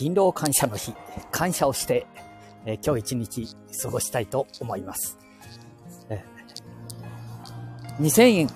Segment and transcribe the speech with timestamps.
[0.00, 0.94] 勤労感謝の日、
[1.30, 2.06] 感謝をして、
[2.64, 5.18] え今日一日過ごしたいと思います。
[6.08, 6.24] え
[7.98, 8.48] 2000円、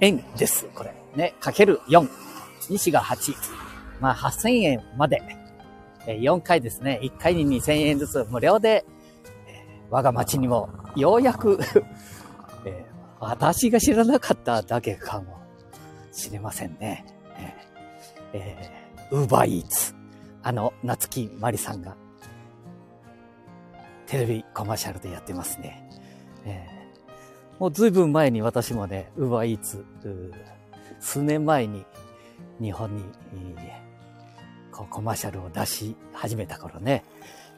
[0.00, 0.94] 円です、これ。
[1.16, 2.08] ね、かける4。
[2.70, 3.34] 西が8。
[4.00, 5.20] まあ、8000円まで、
[6.06, 7.00] え4回ですね。
[7.02, 8.84] 1回に2000円ずつ無料で、
[9.48, 11.58] え我が町にもようやく
[12.64, 12.86] え
[13.18, 15.36] 私が知らなかっただけかも
[16.12, 17.04] しれませんね。
[18.32, 19.95] えー、ウーバーイーツ。
[20.46, 21.96] あの、夏木まりさんが、
[24.06, 25.90] テレビコマーシャルでやってますね。
[26.44, 29.84] えー、もうずいぶん前に私もね、ウーバーイーツ、
[31.00, 31.84] 数年前に
[32.60, 33.02] 日本に、
[34.70, 37.02] こうコマーシャルを出し始めた頃ね、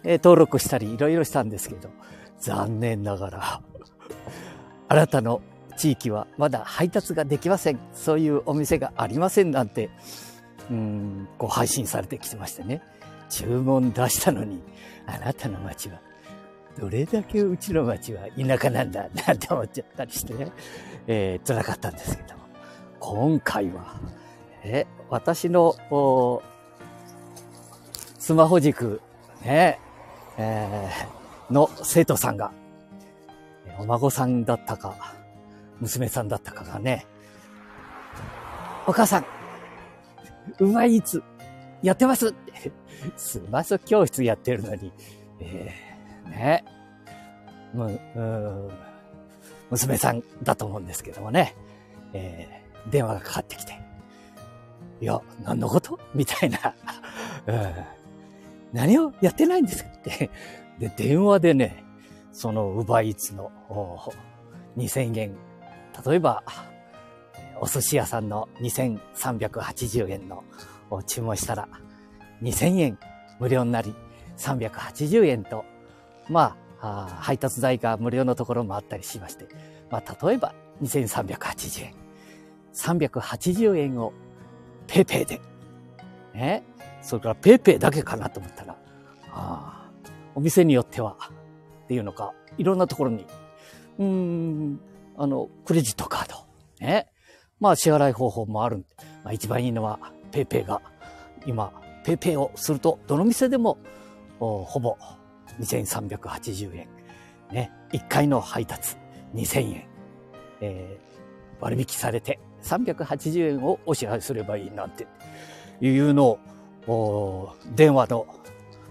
[0.03, 1.91] えー、登録したりいろいろしたんですけど、
[2.41, 3.61] 残念ながら、
[4.89, 5.43] あなたの
[5.77, 7.79] 地域はまだ配達ができません。
[7.93, 9.91] そういうお店がありませんなんて、
[10.71, 12.83] うん、こう配信されてきてましてね。
[13.31, 14.63] 注文出したのに、
[15.07, 16.01] あなたの町は、
[16.79, 20.51] どれだけうちの町は田舎なんだ、なんて思っちゃったりしてね、
[21.07, 22.45] えー、辛かったんですけども。
[23.01, 24.01] 今回は、
[24.65, 25.75] え、私の、
[28.19, 29.01] スマホ軸、
[29.43, 29.79] ね、
[30.37, 32.53] えー、の生徒さんが、
[33.79, 35.15] お孫さんだったか、
[35.81, 37.07] 娘さんだったかがね、
[38.87, 39.27] お母さん、
[40.59, 41.23] うまいいつ、
[41.83, 42.73] やってますって、
[43.17, 44.93] スマホ教室やってるのに、
[45.41, 46.65] えー、ね、
[47.73, 48.71] む、う
[49.71, 51.55] 娘さんだと思うんですけどもね、
[52.13, 53.79] えー、電話がかかってきて、
[55.01, 55.99] いや、何のこと？
[56.15, 56.75] みたいな、
[57.47, 57.75] うん、
[58.73, 60.31] 何をやってないんですって。
[60.79, 61.85] で、電話でね、
[62.33, 63.51] そのウバイーツの
[64.77, 65.37] 2000円。
[66.07, 66.43] 例えば、
[67.61, 70.45] お寿司屋さんの2380円の
[70.91, 71.69] を注文したら、
[72.43, 72.99] 2000円
[73.39, 73.95] 無料になり、
[74.37, 75.65] 380円と、
[76.29, 79.47] まあ、配達代が無料のところもあったりしまして、
[79.91, 81.95] まあ、例えば2380円。
[82.75, 84.13] 380円を
[84.87, 85.41] PayPay で。
[86.35, 86.63] ね。
[87.03, 88.77] それから PayPay だけかなと思ったら、
[89.33, 89.91] あ
[90.35, 91.17] お店によっては、
[91.85, 93.27] っていうのか、いろんなところに、
[93.99, 94.81] うん、
[95.17, 96.37] あの、クレジットカード。
[96.81, 97.09] ね。
[97.61, 98.85] まあ、支払い方法もある。
[99.25, 99.99] まあ、一番いいのは、
[100.31, 100.81] PayPay が、
[101.47, 101.73] 今、
[102.05, 103.79] PayPay をすると、どの店でも、
[104.39, 104.97] ほぼ
[105.61, 106.89] 2380円。
[107.51, 107.73] ね。
[107.93, 108.97] 1回の配達
[109.35, 109.89] 2000円。
[110.61, 115.07] えー、割引されて380円をお支払いすればいいなんて
[115.81, 116.39] いうの
[116.87, 118.27] を、電話の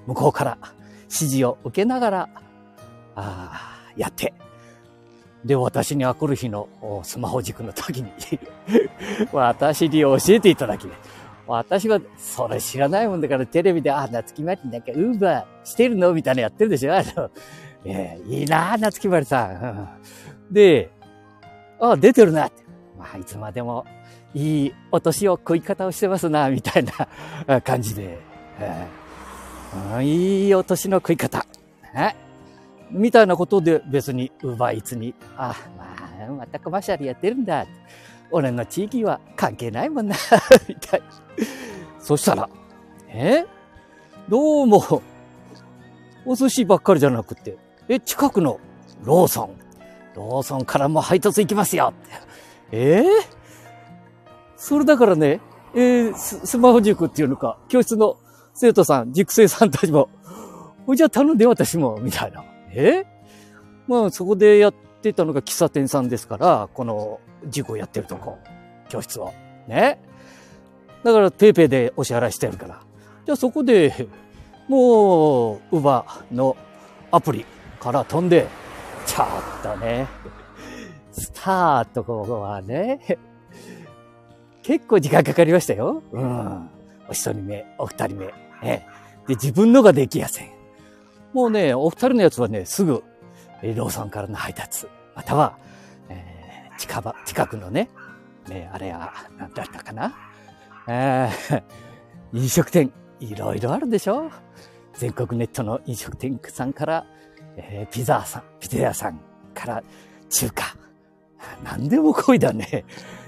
[0.06, 0.58] 向こうから
[1.04, 2.30] 指示を受けながら、
[3.16, 4.34] あやって、
[5.46, 6.68] で、私にあくる日の
[7.04, 8.12] スマホ軸の時に
[9.32, 10.88] 私に教えていただき、
[11.48, 17.30] 私はそれ知らないもんだからテレビで、あ、夏木まりなんかウーバーしてるのみたいなやってるでしょあの、
[17.86, 20.54] えー、いいな夏木まりさん。
[20.54, 20.92] で、
[21.80, 22.64] あ、出てるなって。
[22.98, 23.86] まあ、いつまでも
[24.34, 28.20] いいお年を食い方をしてますな、みたいな感じで。
[28.60, 31.46] えー、いいお年の食い方。
[31.96, 32.27] え？
[32.92, 37.66] みたいなことで別に奪いつに、あ、まあ、またコマーシャルやってるんだ。
[38.32, 40.16] 俺の地域は関係ないもんな
[40.68, 41.04] みたい。
[42.00, 42.50] そしたら、
[43.10, 43.46] え？
[44.28, 45.02] どうも、
[46.26, 48.60] お寿司ばっかりじゃなくて、え、近くの
[49.04, 49.50] ローソン、
[50.16, 51.94] ローソンからも配達行きますよ。
[52.72, 53.02] え？
[53.02, 53.06] ー、
[54.58, 55.40] それだからね、
[55.74, 58.18] えー、スマホ塾っていうのか、教室の
[58.54, 60.10] 生徒さん、塾生さんたちも、
[60.96, 62.44] じゃあ頼んで私も、みたいな。
[62.78, 63.06] え？
[63.88, 68.38] まあ、そこでやってたのが喫茶店さんですから、この塾をやってるとこ、
[68.90, 69.34] 教室を。
[69.68, 70.00] ね？
[71.04, 72.82] だから、ペイペイでお支払いしてるから。
[73.26, 74.08] じゃあそこで、
[74.68, 76.58] もう、ウバの
[77.12, 77.46] アプリ
[77.80, 78.48] から飛んで、
[79.06, 79.28] ちょっ
[79.64, 80.08] とね、
[81.12, 82.04] スタート
[82.42, 83.00] はね、
[84.64, 86.04] 結構時間かかりましたよ。
[86.12, 86.70] うん。
[87.08, 88.26] お一人目、お二人目。
[88.62, 88.86] ね？
[89.28, 90.50] で、自分のができやせん。
[91.38, 93.04] もうね、お二人のやつはね、すぐ、
[93.62, 95.56] ローソンからの配達、または、
[96.10, 97.92] えー、近場、近くのね、
[98.50, 100.16] ね、あれは、なんだったかな。
[100.88, 101.64] えー、
[102.34, 104.32] 飲食店、いろいろあるでしょ
[104.96, 107.06] 全国ネットの飲食店さんから、
[107.56, 109.20] えー、ピザさん、ピザ屋さん
[109.54, 109.84] から
[110.32, 110.76] 中華。
[111.64, 112.84] 何でも来いだね。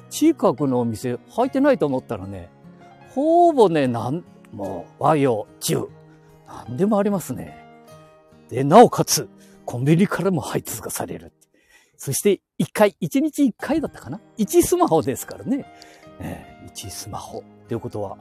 [0.10, 2.50] 近くのお店入ってないと思ったらね、
[3.14, 5.88] ほぼね、なん、もう和洋中、
[6.48, 7.69] 何でもありますね。
[8.50, 9.30] で、なおかつ、
[9.66, 11.32] コンビニからも配達がされる。
[11.96, 14.20] そして、一回、一日一回だったかな？
[14.38, 15.66] 一スマホですからね。
[16.20, 17.44] えー、一スマホ。
[17.68, 18.18] ということは、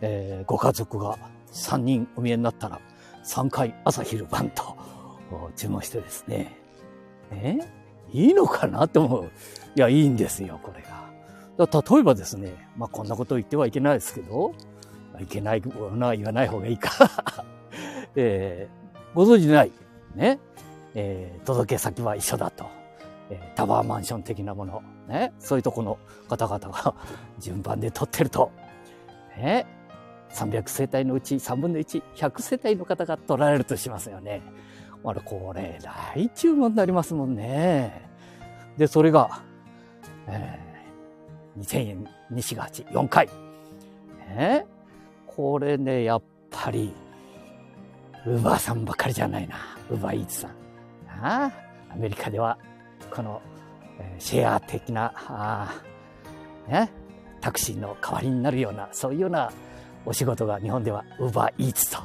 [0.00, 1.18] えー、ご家族が
[1.52, 2.80] 3人お見えになったら、
[3.24, 4.76] 3回朝昼晩と
[5.56, 6.56] 注文してですね。
[7.30, 7.58] え
[8.12, 9.30] いいのかなと思う。
[9.76, 11.02] いや、いいんですよ、これが。
[11.58, 14.54] 例えばですね、まあこんなこと言ってはいけないですけど、
[15.20, 17.44] いけないのは言わない方がいいか。
[18.16, 18.81] えー、
[19.14, 19.72] ご存知ない、
[20.14, 20.38] ね、
[20.94, 22.82] えー、届け先は一緒だと。
[23.30, 25.98] えー、タワーマンション的なもの、ね、そういうとこの
[26.28, 26.94] 方々が
[27.40, 28.50] 順番で取ってると、
[29.36, 29.66] ね、
[30.30, 34.42] 300世帯のうち3分の1、100世帯の方が取られるとしますよね。
[35.04, 35.78] あれ、これ、
[36.14, 38.08] 大注文になりますもんね。
[38.76, 39.42] で、それが、
[40.28, 43.28] えー、2000円、西が8、4回。
[44.36, 44.66] ね、
[45.26, 46.92] これね、やっぱり、
[48.26, 49.56] ウーバーさんばかりじゃないな。
[49.90, 50.50] ウーバーイーツさん。
[51.24, 51.52] あ
[51.90, 52.56] アメリカでは、
[53.10, 53.42] この、
[53.98, 55.74] え、シェア的な、あ
[56.68, 56.90] ね、
[57.40, 59.52] タクシーの代わりになるような、そういうような
[60.06, 61.98] お仕事が日本ではウーバーイーツと、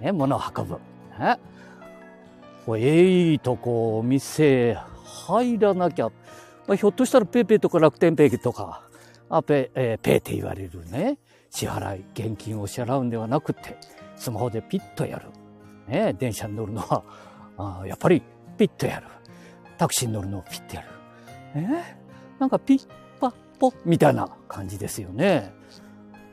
[0.00, 0.78] ね、物を運ぶ。
[1.18, 1.38] ね、
[2.76, 4.74] えいとこ、お店
[5.04, 6.08] 入らなきゃ、
[6.66, 8.82] まあ、ひょっとしたらペイペイとか楽天ペイとか、
[9.30, 11.18] あペ,、えー、ペイって言われるね、
[11.50, 13.76] 支払い、現金を支払うんではなくて、
[14.16, 15.37] スマホでピッとやる。
[15.88, 17.02] ね、電車に乗るのは、
[17.56, 18.22] あやっぱり
[18.56, 19.06] ピッとやる。
[19.78, 20.88] タクシーに乗るのをピッとやる。
[21.54, 21.96] え
[22.38, 22.86] なんかピッ
[23.20, 25.52] パッポみたいな感じですよね。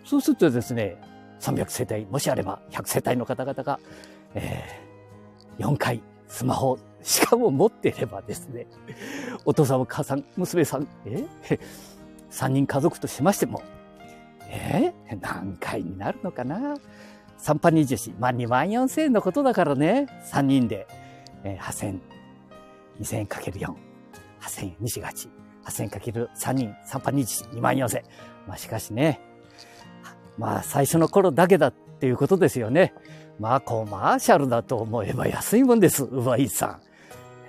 [0.03, 0.97] そうするとですね、
[1.39, 3.79] 300世帯、もしあれば100世帯の方々が、
[4.33, 8.67] えー、4回スマホ、しかも持っていればですね、
[9.45, 11.23] お父さんお母さん、娘さん、え
[12.31, 13.61] 3人家族としましても、
[14.41, 16.75] えー、何回になるのかな
[17.39, 20.87] 3波24、まあ2万4千円のことだからね、3人で、
[21.43, 22.01] えー、8千
[22.99, 23.73] 2000円かける4、
[24.41, 25.29] 8000円、西が8、
[25.65, 28.03] 8000円かける3人、3波24、2万4千
[28.47, 29.19] まあしかしね、
[30.37, 32.93] まあ最初の頃だけだっていうことですよね。
[33.39, 36.79] まあコマーシャルだと思えば安いもんです、ウバイさ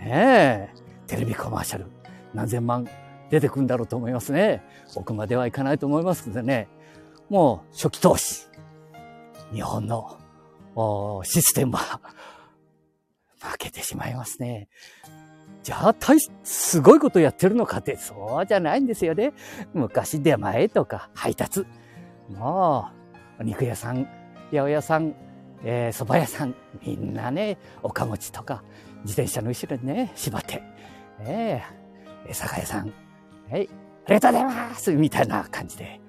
[0.00, 0.04] ん。
[0.04, 0.68] ねえ、
[1.06, 1.86] テレビコマーシャル、
[2.34, 2.88] 何千万
[3.30, 4.62] 出てくるんだろうと思いますね。
[4.94, 6.68] 奥まではいかないと思いますけどね。
[7.28, 8.45] もう初期投資。
[9.52, 10.18] 日本の
[11.24, 12.00] システムは
[13.40, 14.68] 負けてしまいますね。
[15.62, 19.32] じゃあ、大すごいことやってるのかって、そうじゃないんですよね。
[19.74, 21.66] 昔出前とか配達。
[22.30, 22.88] も
[23.38, 24.04] う、お肉屋さん、
[24.50, 25.14] 八百屋さん、
[25.64, 26.54] えー、蕎麦屋さん、
[26.84, 28.62] みんなね、おかもちとか、
[29.02, 30.62] 自転車の後ろにね、縛って、
[31.20, 32.92] えー、酒屋さん、
[33.50, 33.68] はい、
[34.06, 36.00] ありがとうございますみたいな感じで、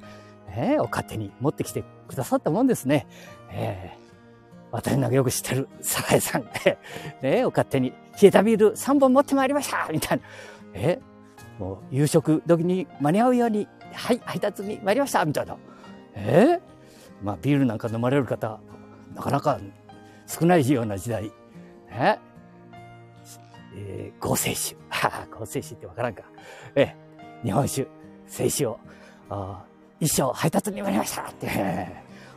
[0.57, 3.07] えー、お勝手に持ってきてくださったもんですね。
[3.51, 6.49] えー、私なんかよく知ってる酒屋さん、
[7.21, 10.23] ね、お勝手に冷えたビール3本持ってまいりましたみたいな。
[10.73, 15.57] えー、もう夕食時に間に合うように、はい、配達に参りましたみたいな。
[16.15, 16.61] えー、
[17.21, 18.59] まあビールなんか飲まれる方、
[19.13, 19.59] なかなか
[20.25, 21.31] 少ないような時代。
[21.91, 22.17] え
[23.75, 24.75] えー、合成酒。
[25.31, 26.23] 合成酒ってわからんか。
[26.73, 27.87] えー、日本酒、
[28.27, 28.79] 清酒を、
[29.29, 29.63] あ
[29.99, 31.87] 一生配達に参りましたって。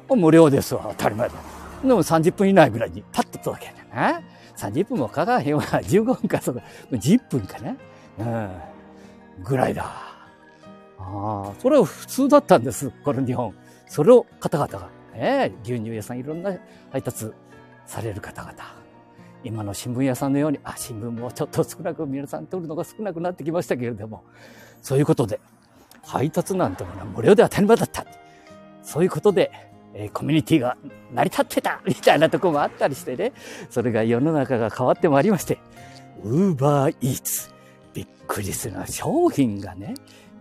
[0.08, 1.34] 無料ですわ、当たり前だ。
[1.82, 4.22] でも30分以内ぐらいにパッと届けるんだな。
[4.56, 5.62] 30分もかかへんわ。
[5.62, 6.62] 15分か、そうか。
[6.90, 7.76] 10分かな。
[8.18, 8.50] うん。
[9.44, 9.84] ぐらいだ。
[9.84, 13.54] ああ、それは普通だったんです、この日本。
[13.86, 16.56] それを方々が、ね、牛乳屋さんいろんな
[16.90, 17.30] 配達
[17.86, 18.54] される方々。
[19.42, 24.24] 今の新聞屋さんのように、あ、新聞もちょっと少なく皆さん取るのが少なくなってきましたけれども、
[24.82, 25.40] そういうことで、
[26.02, 28.04] 配達なんてものは無料で当たり前だった。
[28.82, 29.50] そういうことで、
[29.94, 30.76] えー、コミュニティが
[31.12, 33.32] 成り立ってた みたいなとこもあったりしてね、
[33.68, 35.58] それが世の中が変わってまいりまして、
[36.22, 37.50] ウーバーイーツ、
[37.94, 39.94] びっくりするのは商品がね、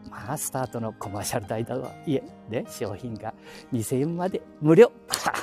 [0.10, 3.34] まあ、スタートのコマーシャル代だはいえ、ね、商品が
[3.74, 4.92] 2000円まで無料。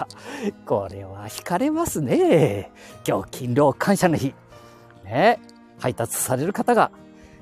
[0.67, 2.71] これは惹かれますね。
[3.07, 4.35] 今日勤労感謝の日。
[5.05, 5.39] ね、
[5.79, 6.91] 配達される方が、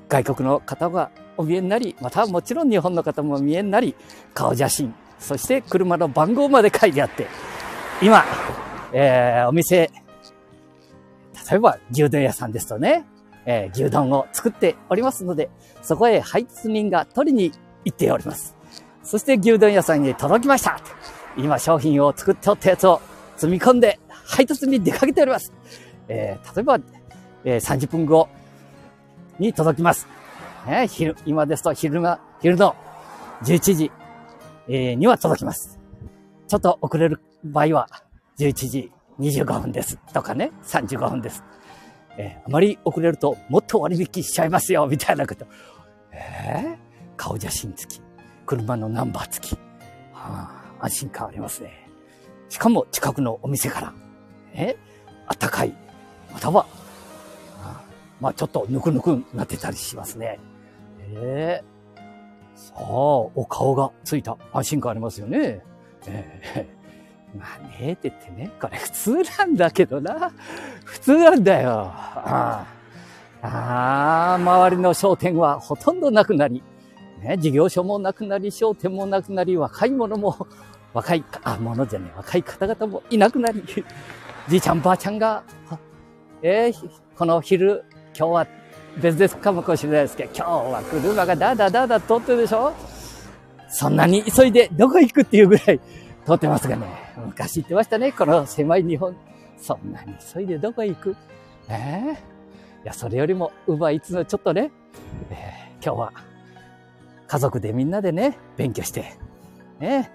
[0.07, 3.95] 外国の方がお見えになり、またもちろん日本の方も見えになり、
[4.33, 7.27] 顔写真、そして車の番号まで書いてあって、
[8.01, 8.23] 今、
[8.93, 9.89] えー、お店、
[11.49, 13.05] 例えば牛丼屋さんですとね、
[13.45, 15.49] えー、牛丼を作っておりますので、
[15.81, 17.51] そこへ配達人が取りに
[17.83, 18.55] 行っております。
[19.03, 20.79] そして牛丼屋さんに届きました
[21.37, 22.99] 今商品を作っておったやつを
[23.37, 25.53] 積み込んで配達に出かけております。
[26.07, 26.79] えー、例えば、
[27.43, 28.27] えー、30分後
[29.37, 30.07] に届きます。
[30.65, 32.75] ね、昼、今ですと昼が、昼の
[33.43, 33.91] 11時、
[34.67, 35.79] え、には届きます。
[36.47, 37.87] ちょっと遅れる場合は
[38.39, 39.97] 11時25分です。
[40.13, 41.43] とかね、35分です。
[42.17, 45.45] えー、あまり遅れるともっと割引しちゃいますよ、みたいなこと。
[46.11, 46.77] えー、
[47.15, 48.01] 顔写真付き。
[48.45, 49.53] 車のナンバー付き。
[50.13, 51.89] はあ、安心感ありますね。
[52.49, 53.93] しかも近くのお店から、
[54.53, 54.77] え、
[55.27, 55.73] あったかい、
[56.31, 56.65] または、
[58.21, 60.39] まあちょっとぬくぬくなってたりしますね。
[61.07, 65.61] ええー、さあ、お顔がついた安心感ありますよね。
[66.07, 70.31] ええー、まあねえって言ってね、これ普通なんだけどな。
[70.83, 71.91] 普通なんだよ。
[71.91, 72.65] あ
[73.41, 76.63] あ、周りの商店はほとんどなくなり、
[77.21, 80.47] ね、事業所もなくなり、商店もなくなり、若い者も、
[80.93, 83.63] 若い、あ、者じゃねえ、若い方々もいなくなり、
[84.47, 85.43] じいちゃんばあちゃんが、
[86.41, 87.83] えー、この昼、
[88.17, 88.47] 今日は
[89.01, 92.73] 別々かもしれないですけど、今日は車がダダダダ通ってるでしょ？
[93.69, 95.79] そんなに急いでどこ行くっていうぐらい
[96.25, 96.85] 通ってますがね。
[97.25, 98.11] 昔言ってましたね。
[98.11, 99.15] この狭い日本。
[99.57, 101.15] そんなに急いでどこ行く？
[101.69, 102.17] ええー、い
[102.85, 104.71] や、それよりも、ウバいつのちょっとね、
[105.31, 106.13] えー、今日は
[107.27, 109.13] 家族でみんなでね、勉強して、
[109.79, 110.11] ね、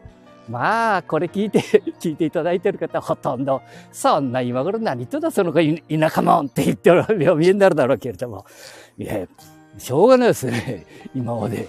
[0.49, 1.61] まあ、これ聞いて、
[2.01, 8.45] 聞いていただいてる方ほとんど、そんな今頃何言ってたその子田舎もんって言ってるお見えになるだろうけれども、
[8.99, 9.27] いや、
[9.79, 10.87] しょうがないですね。
[11.15, 11.69] 今まで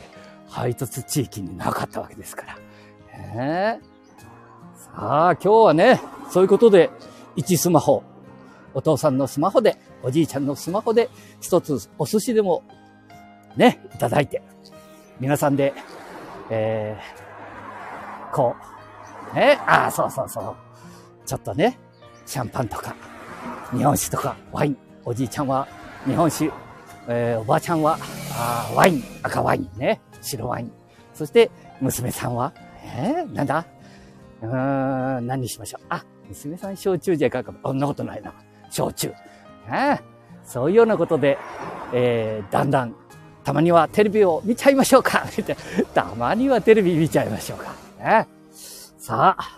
[0.49, 2.55] 配達地域になかったわけですから。
[3.35, 3.79] ね、
[4.75, 6.89] さあ、今日はね、そういうことで、
[7.37, 8.03] 1スマホ、
[8.73, 11.09] お父さんのスマホで、おじいちゃんのスマホで、
[11.39, 12.63] 一つお寿司でも、
[13.55, 14.41] ね、いただいて、
[15.19, 15.73] 皆さんで、
[16.49, 17.20] えー、
[18.31, 18.55] こ
[19.33, 20.55] う、ね、ああ、そうそうそう。
[21.25, 21.77] ちょっとね、
[22.25, 22.95] シャンパンとか、
[23.75, 24.77] 日本酒とか、ワイン。
[25.03, 25.67] おじいちゃんは
[26.05, 26.51] 日本酒、
[27.07, 27.97] えー、おばあちゃんは
[28.33, 30.71] あワイン、赤ワインね、白ワイン。
[31.13, 31.49] そして、
[31.81, 33.65] 娘さんは、えー、なんだ？
[34.41, 35.85] うーん、何にしましょう？
[35.89, 37.59] あ、娘さん焼酎じゃいかんかも。
[37.63, 38.33] そんなことないな。
[38.69, 39.13] 焼酎。
[39.69, 40.01] ね、
[40.43, 41.37] そういうようなことで、
[41.93, 42.95] えー、だんだん
[43.43, 45.23] たまにはテレビを見ちゃいましょうか
[45.95, 47.73] たまにはテレビ見ちゃいましょうか。
[48.01, 48.27] ね、
[48.97, 49.57] さあ、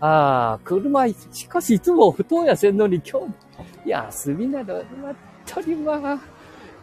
[0.00, 3.20] ああ、車、しかしいつも不当やせんのに今
[3.84, 5.14] 日、休みなの、まっ
[5.46, 6.20] たりまあ、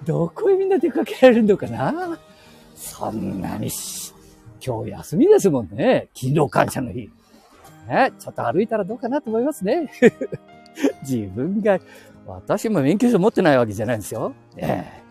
[0.06, 2.18] どこへみんな出かけられるのかな？
[2.76, 4.14] そんなにし、
[4.66, 6.08] 今日休みですもんね。
[6.14, 7.10] 勤労感謝の日。
[7.88, 9.92] ね、ちょっと歩いたらどうかなと思いますね。
[11.04, 11.80] 自分が、
[12.26, 14.34] 私も免許証持ってないわけじゃないんですよ。
[14.56, 15.04] ね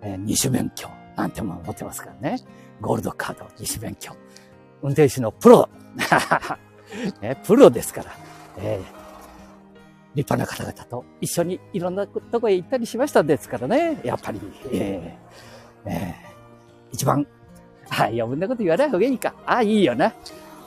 [0.00, 2.38] えー、二種免許なんてもの持ってますからね。
[2.80, 4.12] ゴールドカード、二種免許。
[4.82, 5.68] 運転手のプロ。
[7.20, 8.12] ね、プロですから。
[8.58, 8.98] えー、
[10.14, 14.00] 立派な方々と一緒にいろんなとこへ行ったりしましたですからね。
[14.04, 14.40] やっぱり、
[14.72, 17.26] えー、えー、一番、
[17.88, 19.34] はい、余分なこと言わない方がいいか。
[19.46, 20.12] ああ、いいよな。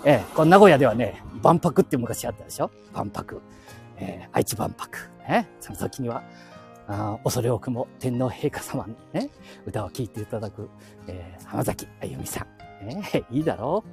[0.04, 3.42] えー、この名古屋ではね、万博って昔あったでしょ万博。
[3.98, 4.98] えー、愛知万博。
[5.28, 6.24] ね、その時には、
[6.88, 9.30] あ恐れ多くも天皇陛下様にね、
[9.66, 10.70] 歌を聴いていただく、
[11.08, 12.61] えー、浜崎あゆみさん。
[12.84, 13.84] ね、いいだろ？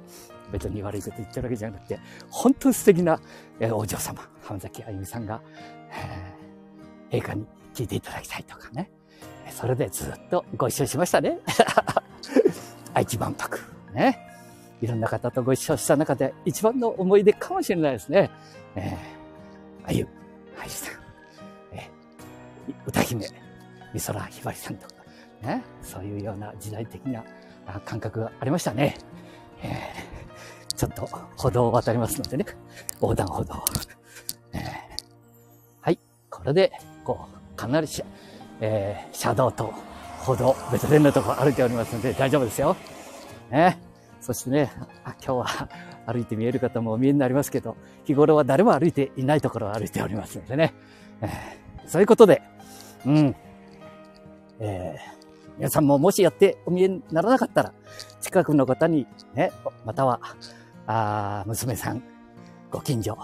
[0.49, 3.19] う別に悪いこと言ってるわけじゃなくて、本当に素敵な、
[3.59, 5.41] えー、お嬢様、浜崎あゆみさんが、
[7.11, 8.89] えー、陛下に聴いていただきたいとかね。
[9.51, 11.39] それでずっとご一緒しましたね。
[12.93, 13.59] 愛知万博。
[13.93, 14.25] ね。
[14.81, 18.29] いろんな方とご一緒した中で一番の思い出かもしれないですね。
[18.75, 20.07] えー、あゆ、
[20.59, 20.93] あゆさん。
[21.75, 21.89] え
[22.85, 23.27] 歌姫、
[23.93, 24.93] 美空ひばりさんとか、
[25.41, 27.23] ね、そういうような時代的な
[27.85, 28.97] 感覚がありましたね。
[29.61, 31.07] えー、ちょっと
[31.37, 32.45] 歩道を渡りますのでね、
[33.01, 33.55] 横断歩道。
[34.53, 34.61] えー、
[35.81, 35.99] はい、
[36.29, 36.71] これで、
[37.03, 38.03] こう、かなりし、
[38.61, 39.73] えー、車道と
[40.19, 42.75] 歩道、別々のところ歩いておりますので大丈夫ですよ。
[43.51, 43.79] ね、
[44.21, 44.71] そしてね、
[45.03, 45.69] あ今日は
[46.05, 50.73] 歩いて見える方もお見えになりますけど、日頃は誰も歩いていないところを歩いておりますのでね。
[51.21, 52.41] えー、そういうことで、
[53.05, 53.35] うん。
[54.59, 55.18] えー、
[55.59, 57.73] 皆さんももしやってお見えにならなかったら、
[58.21, 59.51] 近くの方にね、
[59.85, 60.21] または、
[60.87, 62.01] あ娘さん、
[62.71, 63.17] ご近所、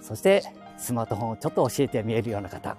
[0.00, 0.44] そして
[0.78, 2.76] スマートフォンをちょっと教えて見えるような方、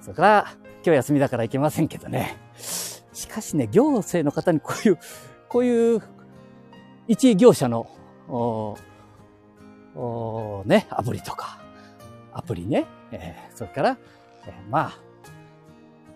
[0.00, 0.46] それから
[0.82, 2.38] 今日休みだから行けませんけどね。
[2.56, 4.98] しかしね、行政の方にこういう、
[5.50, 6.02] こういう
[7.06, 7.86] 一業者の、
[8.28, 8.78] お
[9.94, 11.60] おね、アプリとか、
[12.32, 13.98] アプリね、えー、それから、
[14.46, 14.92] えー、まあ、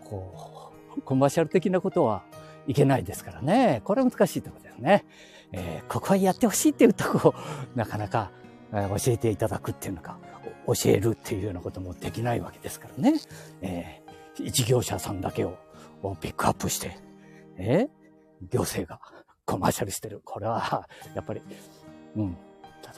[0.03, 0.58] こう、
[1.05, 2.23] コマーシャル的なことは
[2.67, 3.81] いけないですからね。
[3.85, 5.05] これは難しいところだよね。
[5.53, 7.35] えー、ここはやってほしいっていうとこを、
[7.75, 8.31] なかなか、
[8.71, 10.19] 教えていただくっていうのか、
[10.67, 13.21] 教えるっていうようなこともできないわけですからね。
[13.63, 15.57] えー、一業者さんだけを
[16.21, 16.99] ピックアップして、
[17.57, 19.01] えー、行政が
[19.47, 20.21] コマーシャルしてる。
[20.25, 21.41] これは、やっぱり、
[22.17, 22.37] うん、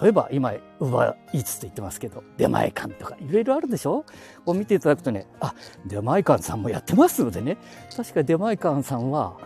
[0.00, 4.04] 例えば今、ウバーイーツと言ってますけど、出前館とかいろいろあるでしょ？
[4.44, 5.54] こう見ていただくとね、あ、
[5.86, 7.56] 出前館さんもやってますのでね、
[7.96, 9.36] 確か出前館さんは、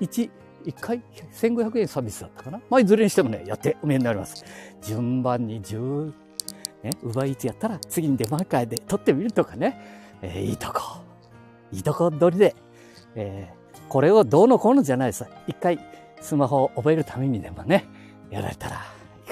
[0.00, 0.30] 1、
[0.64, 2.60] 1回1500円サービスだったかな？
[2.68, 4.44] まあ、いずれにしてもね、やってお見えになります。
[4.82, 6.12] 順番に10、
[6.82, 9.80] ね、奪いつやったら次に出番会で撮ってみるとかね、
[10.22, 10.80] えー、いいとこ、
[11.72, 12.54] いいとこ取りで、
[13.14, 15.24] えー、これをどうのこうのじゃないです。
[15.46, 15.78] 一回
[16.20, 17.86] スマホを覚えるためにでもね、
[18.30, 18.80] やられたら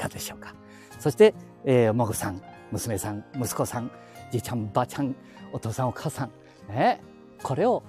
[0.04, 0.54] かでしょうか。
[0.98, 1.34] そして、
[1.64, 3.90] えー、お孫さん、娘さん、息子さん、
[4.30, 5.14] じいちゃん、ばあちゃん、
[5.52, 6.30] お父さん、お母さん、
[6.68, 7.00] ね、
[7.42, 7.82] これを、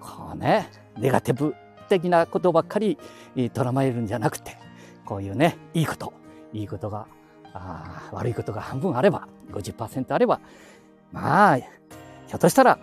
[0.00, 1.54] こうね、ネガティブ
[1.88, 2.98] 的なことばっかり
[3.52, 4.56] とらまえるんじゃなくて、
[5.04, 6.12] こういうね、いいこと、
[6.52, 7.06] いいことが、
[7.54, 10.40] あ悪いことが半分あれば、50%あれば、
[11.12, 12.78] まあ、ひょっとしたら、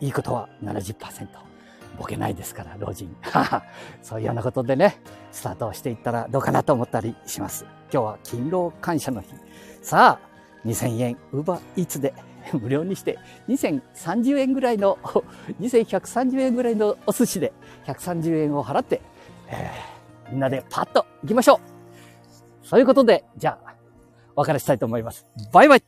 [0.00, 1.53] いいことは70%。
[1.98, 3.14] ボケないですから、老人。
[4.02, 7.64] そういうようなことでね、スタートしていったらどうかなと思ったりします。
[7.92, 9.28] 今日は勤労感謝の日。
[9.82, 12.14] さあ、2000円、ウーバーイーツで
[12.52, 14.98] 無料にして、2030円ぐらいの、
[15.60, 17.52] 2130円ぐらいのお寿司で
[17.86, 19.00] 130円を払って、
[19.48, 23.74] えー、みんなでパッと行きましょうそういうことで、じゃあ、
[24.36, 25.26] お別れしたいと思います。
[25.52, 25.84] バイバイ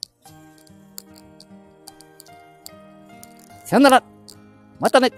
[3.64, 4.04] さよなら
[4.78, 5.10] またね